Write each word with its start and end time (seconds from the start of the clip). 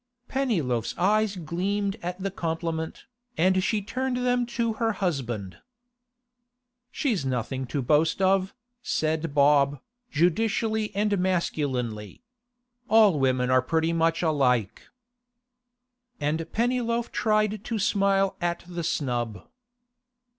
Pennyloaf's 0.27 0.97
eyes 0.97 1.35
gleamed 1.35 1.95
at 2.01 2.19
the 2.19 2.31
compliment, 2.31 3.05
and 3.37 3.63
she 3.63 3.83
turned 3.83 4.17
them 4.17 4.47
to 4.47 4.73
her 4.81 4.93
husband. 4.93 5.57
'She's 6.89 7.23
nothing 7.23 7.67
to 7.67 7.83
boast 7.83 8.19
of,' 8.19 8.51
said 8.81 9.35
Bob, 9.35 9.79
judicially 10.09 10.89
and 10.95 11.19
masculinely. 11.19 12.23
'All 12.89 13.19
women 13.19 13.51
are 13.51 13.61
pretty 13.61 13.93
much 13.93 14.23
alike.' 14.23 14.87
And 16.19 16.51
Pennyloaf 16.51 17.11
tried 17.11 17.63
to 17.63 17.77
smile 17.77 18.35
at 18.41 18.63
the 18.67 18.83
snub. 18.83 19.47